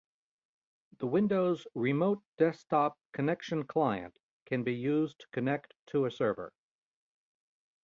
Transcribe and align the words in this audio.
The 0.97 1.05
Windows' 1.05 1.67
Remote 1.75 2.23
Desktop 2.39 2.97
Connection 3.11 3.63
client 3.67 4.17
can 4.47 4.63
be 4.63 4.73
used 4.73 5.19
to 5.19 5.27
connect 5.31 5.75
to 5.91 6.05
a 6.05 6.11
server. 6.11 6.51